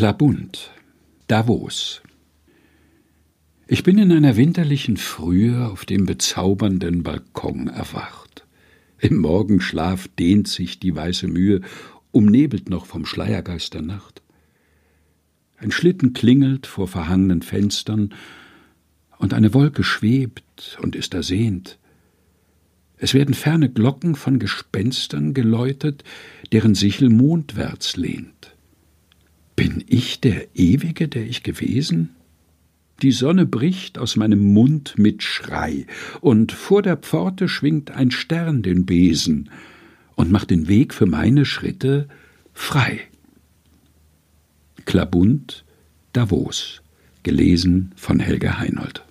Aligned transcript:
Klabund, 0.00 0.70
Davos. 1.26 2.00
Ich 3.66 3.82
bin 3.82 3.98
in 3.98 4.10
einer 4.10 4.34
winterlichen 4.34 4.96
Frühe 4.96 5.68
auf 5.68 5.84
dem 5.84 6.06
bezaubernden 6.06 7.02
Balkon 7.02 7.68
erwacht. 7.68 8.46
Im 8.98 9.18
Morgenschlaf 9.18 10.08
dehnt 10.18 10.48
sich 10.48 10.80
die 10.80 10.96
weiße 10.96 11.28
Mühe, 11.28 11.60
umnebelt 12.12 12.70
noch 12.70 12.86
vom 12.86 13.04
Schleiergeist 13.04 13.74
der 13.74 13.82
Nacht. 13.82 14.22
Ein 15.58 15.70
Schlitten 15.70 16.14
klingelt 16.14 16.66
vor 16.66 16.88
verhangenen 16.88 17.42
Fenstern, 17.42 18.14
und 19.18 19.34
eine 19.34 19.52
Wolke 19.52 19.84
schwebt 19.84 20.78
und 20.80 20.96
ist 20.96 21.12
ersehnt. 21.12 21.78
Es 22.96 23.12
werden 23.12 23.34
ferne 23.34 23.68
Glocken 23.68 24.14
von 24.14 24.38
Gespenstern 24.38 25.34
geläutet, 25.34 26.04
deren 26.52 26.74
Sichel 26.74 27.10
mondwärts 27.10 27.98
lehnt. 27.98 28.56
Bin 29.70 29.84
ich 29.86 30.20
der 30.20 30.48
Ewige, 30.56 31.06
der 31.06 31.22
ich 31.22 31.44
gewesen? 31.44 32.10
Die 33.02 33.12
Sonne 33.12 33.46
bricht 33.46 33.98
aus 33.98 34.16
meinem 34.16 34.52
Mund 34.52 34.94
mit 34.98 35.22
Schrei, 35.22 35.86
und 36.20 36.50
vor 36.50 36.82
der 36.82 36.96
Pforte 36.96 37.46
schwingt 37.46 37.92
ein 37.92 38.10
Stern 38.10 38.62
den 38.62 38.84
Besen 38.84 39.48
und 40.16 40.32
macht 40.32 40.50
den 40.50 40.66
Weg 40.66 40.92
für 40.92 41.06
meine 41.06 41.44
Schritte 41.44 42.08
frei. 42.52 43.00
Klabund, 44.86 45.64
Davos, 46.12 46.82
gelesen 47.22 47.92
von 47.94 48.18
Helge 48.18 48.58
Heinold. 48.58 49.04